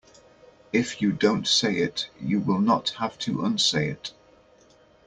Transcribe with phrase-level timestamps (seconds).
[0.73, 4.13] If you don't say it you will not have to unsay it.